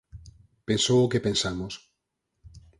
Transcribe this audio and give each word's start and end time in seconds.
Pensou 0.67 0.99
o 1.03 1.11
que 1.11 1.23
pensamos. 1.27 1.73